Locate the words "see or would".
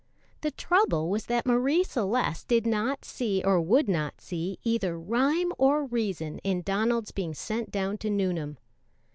3.05-3.87